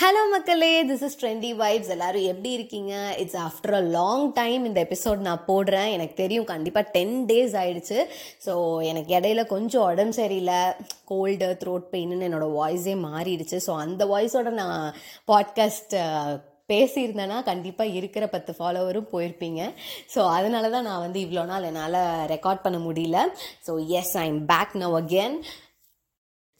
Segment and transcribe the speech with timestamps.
[0.00, 0.72] Hello மக்களே.
[0.88, 2.94] This is trendy vibes எல்லோரும் எப்படி இருக்கீங்க?
[3.18, 5.90] It's after a long time இந்த எபிசோட் நான் போடுறேன்.
[5.92, 7.98] எனக்கு தெரியும் கண்டிப்பாக டென் டேஸ் ஆயிடுச்சு.
[8.46, 8.54] ஸோ
[8.90, 10.60] எனக்கு இடையில கொஞ்சம் உடம்பு சரியில்லை.
[11.04, 13.60] கோல்டு த்ரோட் பெயின்னு என்னோட வாய்ஸே மாறிடுச்சு.
[13.68, 14.94] ஸோ அந்த வாய்ஸோட நான்
[15.32, 15.96] பாட்காஸ்ட்
[16.72, 19.60] பேசியிருந்தேன்னா கண்டிப்பாக இருக்கிற பத்து ஃபாலோவரும் போயிருப்பீங்க.
[20.14, 22.02] ஸோ அதனால தான் நான் வந்து இவ்வளோ நாள் என்னால்
[22.34, 23.20] ரெக்கார்ட் பண்ண முடியல.
[23.66, 25.36] So yes I am back now again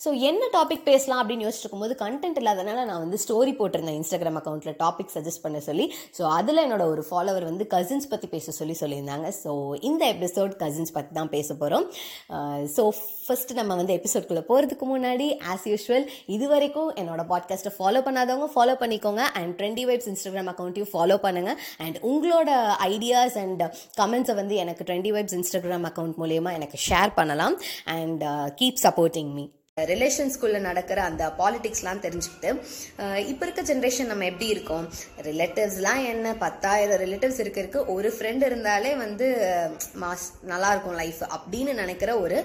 [0.01, 4.77] so என்ன டாபிக் பேசலாம் அப்படின்னு யோசிச்சுட்டு இருக்கும்போது கண்டென்ட் இல்லாதனால நான் வந்து ஸ்டோரி போட்டிருந்தேன் இன்ஸ்டாகிராம் அக்கௌண்ட்டில்
[4.83, 5.87] டாபிக் சஜஸ்ட் பண்ண சொல்லி.
[6.17, 9.29] ஸோ அதில் என்னோட ஒரு ஃபாலோவர் வந்து கசின்ஸ் பற்றி பேச சொல்லி சொல்லியிருந்தாங்க.
[9.43, 9.53] ஸோ
[9.91, 11.87] இந்த எபிசோட் கசின்ஸ் பற்றி தான் பேச போகிறோம்
[12.77, 12.93] ஸோ uh,
[13.27, 16.07] ஃபஸ்ட்டு நம்ம வந்து எபிசோட்குள்ளே போகிறதுக்கு முன்னாடி ஆஸ் யூஷுவல்
[16.37, 19.25] இது வரைக்கும் என்னோட பாட்காஸ்ட்டை ஃபாலோ பண்ணாதவங்க ஃபாலோ பண்ணிக்கோங்க.
[19.41, 22.51] அண்ட் ட்ரெண்டி வைப்ஸ் இன்ஸ்டாகிராம் அக்கௌண்ட்டையும் ஃபாலோ பண்ணுங்கள் அண்ட் உங்களோட
[22.93, 23.65] ஐடியாஸ் அண்ட்
[24.01, 27.57] கமெண்ட்ஸை வந்து எனக்கு ட்ரெண்டி வைப்ஸ் இன்ஸ்டாகிராம் அக்கௌண்ட் மூலயமா எனக்கு ஷேர் பண்ணலாம்.
[27.99, 28.25] அண்ட்
[28.61, 29.47] கீப் சப்போர்ட்டிங் மீ
[29.81, 32.51] ரிலேஷன்ஸ்குள்ளே நடக்கிற அந்த பாலிடிக்ஸ்லாம் தெரிஞ்சுக்கிட்டு
[33.33, 34.87] இப்போ இருக்க ஜென்ரேஷன் நம்ம எப்படி இருக்கோம்?
[35.29, 36.33] ரிலேட்டிவ்ஸ்லாம் என்ன?
[36.45, 39.27] பத்தாயிரம் ரிலேட்டிவ்ஸ் இருக்கிறதுக்கு ஒரு ஃப்ரெண்ட் இருந்தாலே வந்து
[40.03, 42.39] மாஸ் நல்லா இருக்கும் லைஃப் அப்படின்னு நினைக்கிற ஒரு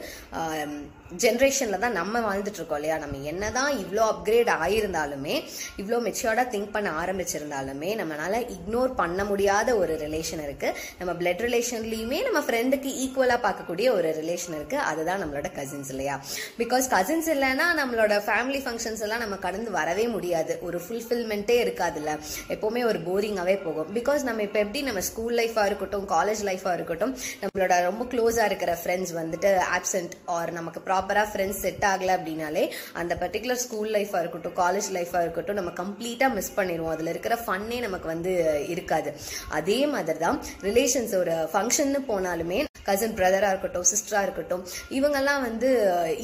[1.24, 2.98] ஜென்ரேஷனில் தான் நம்ம வாழ்ந்துட்டு இருக்கோம் இல்லையா?
[3.04, 5.36] நம்ம என்னதான் இவ்வளோ அப்கிரேட் ஆகியிருந்தாலுமே
[5.82, 10.70] இவ்வளோ மெச்சூர்டாக திங்க் பண்ண ஆரம்பிச்சிருந்தாலுமே நம்மளால இக்னோர் பண்ண முடியாத ஒரு ரிலேஷன் இருக்கு.
[11.00, 14.80] நம்ம பிளட் ரிலேஷன்லையுமே நம்ம ஃப்ரெண்டுக்கு ஈக்குவலாக பார்க்கக்கூடிய ஒரு ரிலேஷன் இருக்கு.
[14.92, 16.18] அதுதான் நம்மளோட கசின்ஸ் இல்லையா?
[16.62, 20.60] பிகாஸ் கசின்ஸ் இல்லைன்னா நம்மளோட ஃபேமிலி ஃபங்க்ஷன்ஸ் எல்லாம் நம்ம கடந்து வரவே முடியாது.
[20.62, 22.12] ஒரு ஃபுல்ஃபில்மெண்ட்டே இருக்காதுல்ல.
[22.50, 23.90] எப்போவுமே ஒரு போரிங்காகவே போகும்.
[23.96, 28.78] பிகாஸ் நம்ம இப்போ எப்படி நம்ம ஸ்கூல் லைஃபாக இருக்கட்டும் காலேஜ் லைஃபாக இருக்கட்டும் நம்மளோட ரொம்ப க்ளோஸாக இருக்கிற
[28.84, 34.58] ஃப்ரெண்ட்ஸ் வந்துட்டு ஆப்சென்ட் ஆர் நமக்கு ப்ராப்பராக ஃப்ரெண்ட்ஸ் செட் ஆகலை அப்படின்னாலே அந்த பர்டிகுலர் ஸ்கூல் லைஃபாக இருக்கட்டும்
[34.64, 36.94] காலேஜ் லைஃபாக இருக்கட்டும் நம்ம கம்ப்ளீட்டாக மிஸ் பண்ணிடுவோம்.
[36.96, 39.14] அதில் இருக்கிற ஃபன்னே நமக்கு வந்து இருக்காது.
[39.50, 42.60] அதே மாதிரி தான் ரிலேஷன்ஸ் ஒரு ஃபங்க்ஷன்னு போனாலுமே
[42.92, 44.64] கசின் பிரதராக இருக்கட்டும் சிஸ்டராக இருக்கட்டும்
[45.00, 45.70] இவங்கெல்லாம் வந்து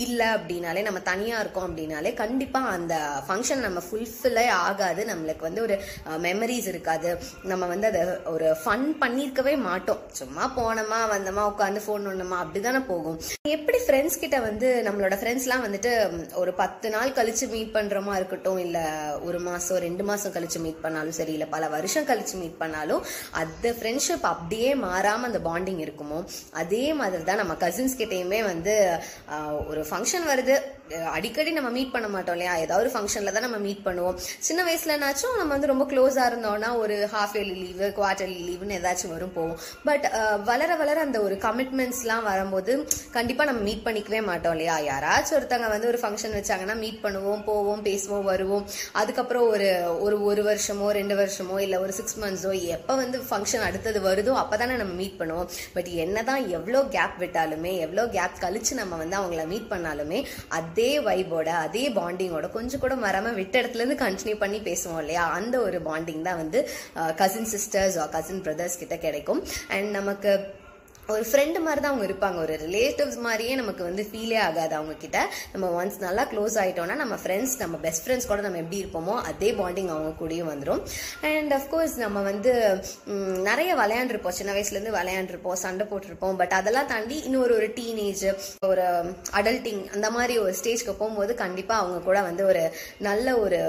[0.06, 2.96] இல்லை அப்படின்னாலே நம்ம தனியாக இருக்கோம் அப்படின்னாலே கண்டிப்பாக அந்த
[3.28, 5.02] ஃபங்க்ஷன் நம்ம ஃபுல்ஃபில்லே ஆகாது.
[5.12, 5.76] நம்மளுக்கு வந்து ஒரு
[6.26, 7.10] மெமரிஸ் இருக்காது.
[7.52, 8.02] நம்ம வந்து அதை
[8.34, 10.02] ஒரு ஃபன் பண்ணியிருக்கவே மாட்டோம்.
[10.20, 13.18] சும்மா போனோமா வந்தோமா உட்காந்து ஃபோன் பண்ணோமா அப்படி தானே போகும்.
[13.56, 15.92] எப்படி ஃப்ரெண்ட்ஸ் கிட்ட வந்து நம்மளோட ஃப்ரெண்ட்ஸ்லாம் வந்துட்டு
[16.42, 18.86] ஒரு பத்து நாள் கழிச்சு மீட் பண்ணுறோமா இருக்கட்டும் இல்லை
[19.28, 23.04] ஒரு மாதம் ரெண்டு மாதம் கழிச்சு மீட் பண்ணாலும் சரி இல்லை பல வருஷம் கழிச்சு மீட் பண்ணாலும்
[23.42, 26.20] அந்த ஃப்ரெண்ட்ஷிப் அப்படியே மாறாமல் அந்த பாண்டிங் இருக்குமோ
[26.64, 28.76] அதே மாதிரி தான் நம்ம கசின்ஸ் கிட்டேயுமே வந்து
[29.72, 30.58] ஒரு ஃபங்க்ஷன் வருது.
[31.16, 32.52] அடிக்கடி நம்ம மீட் பண்ண மாட்டோம் இல்லையா?
[32.64, 34.18] ஏதாவது ஒரு ஃபங்க்ஷனில் தான் நம்ம மீட் பண்ணுவோம்.
[34.48, 39.34] சின்ன வயசுலனாச்சும் நம்ம வந்து ரொம்ப க்ளோஸாக இருந்தோம்னா ஒரு ஹாஃப் இயர்லி லீவு குவார்டர்லி லீவுன்னு ஏதாச்சும் வரும்
[39.38, 39.58] போவோம்.
[39.88, 40.06] பட்
[40.50, 42.76] வளர வளர அந்த ஒரு கமிட்மெண்ட்ஸ்லாம் வரும்போது
[43.18, 44.78] கண்டிப்பாக நம்ம மீட் பண்ணிக்கவே மாட்டோம் இல்லையா?
[44.90, 48.66] யாராச்சும் ஒருத்தங்க வந்து ஒரு ஃபங்க்ஷன் வச்சாங்கன்னா மீட் பண்ணுவோம் போவோம் பேசுவோம் வருவோம்.
[49.02, 49.70] அதுக்கப்புறம் ஒரு
[50.06, 54.56] ஒரு ஒரு வருஷமோ ரெண்டு வருஷமோ இல்லை ஒரு சிக்ஸ் மந்த்ஸோ எப்போ வந்து ஃபங்க்ஷன் அடுத்தது வருதோ அப்போ
[54.64, 55.52] தானே நம்ம மீட் பண்ணுவோம்.
[55.76, 60.20] பட் என்ன என்னதான் எவ்வளோ கேப் விட்டாலுமே எவ்வளோ கேப் கழிச்சு நம்ம வந்து அவங்கள மீட் பண்ணாலுமே
[60.60, 65.26] அதே வைபோட அதே பாண்டிங்கோட கொஞ்சம் கூட மறாமல் விட்ட இடத்துலேருந்து கண்டினியூ பண்ணி பேசுவோம் இல்லையா?
[65.40, 66.62] அந்த ஒரு பாண்டிங் தான் வந்து
[67.22, 69.44] கசின் சிஸ்டர்ஸ் கசின் பிரதர்ஸ் கிட்ட கிடைக்கும்.
[69.76, 70.32] அண்ட் நமக்கு
[71.14, 72.38] ஒரு ஃப்ரெண்டு மாதிரி தான் அவங்க இருப்பாங்க.
[72.46, 75.18] ஒரு ரிலேட்டிவ்ஸ் மாதிரியே நமக்கு வந்து ஃபீலே ஆகாது அவங்க கிட்ட
[75.54, 79.50] நம்ம ஒன்ஸ் நல்லா க்ளோஸ் ஆகிட்டோம்னா நம்ம ஃப்ரெண்ட்ஸ் நம்ம பெஸ்ட் ஃப்ரெண்ட்ஸ் கூட நம்ம எப்படி இருப்போமோ அதே
[79.60, 80.82] பாண்டிங் அவங்க கூடயும் வந்துடும்
[81.30, 82.54] அண்ட் அஃப்கோர்ஸ் நம்ம வந்து
[83.50, 84.38] நிறைய விளையாண்டுருப்போம்.
[84.40, 86.36] சின்ன வயசுலேருந்து விளையாண்டுருப்போம் சண்டை போட்டிருப்போம்.
[86.42, 88.26] பட் அதெல்லாம் தாண்டி இன்னொரு ஒரு டீனேஜ்
[88.72, 88.88] ஒரு
[89.40, 92.66] அடல்ட்டிங் அந்த மாதிரி ஒரு ஸ்டேஜ்க்கு போகும்போது கண்டிப்பாக அவங்க கூட வந்து ஒரு
[93.10, 93.62] நல்ல ஒரு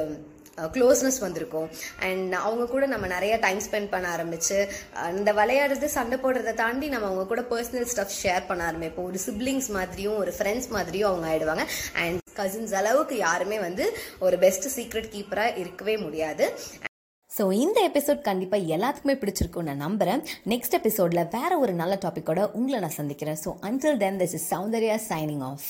[0.75, 1.69] க்ளோஸ்னஸ் வந்திருக்கும்.
[2.09, 4.59] அண்ட் அவங்க கூட நம்ம நிறைய டைம் ஸ்பெண்ட் பண்ண ஆரம்பிச்சு
[5.19, 9.09] இந்த விளையாடுறது சண்டை போடுறதை தாண்டி நம்ம அவங்க கூட பர்சனல் ஸ்டஃப் ஷேர் பண்ண ஆரம்பிப்போம்.
[9.13, 11.67] ஒரு சிப்ளிங்ஸ் மாதிரியும் ஒரு ஃப்ரெண்ட்ஸ் மாதிரியும் அவங்க ஆயிடுவாங்க.
[12.05, 13.87] அண்ட் கசின்ஸ் அளவுக்கு யாருமே வந்து
[14.27, 16.47] ஒரு பெஸ்ட் சீக்ரெட் கீப்பராக இருக்கவே முடியாது.
[17.31, 22.79] ஸோ இந்த எபிசோட் கண்டிப்பாக எல்லாத்துக்குமே பிடிச்சிருக்கும் நான் நம்புகிறேன் நெக்ஸ்ட் எபிசோடில் வேற ஒரு நல்ல டாப்பிக்கோட உங்களை
[22.85, 23.39] நான் சந்திக்கிறேன்.
[23.45, 25.69] So until then this is Soundarya signing off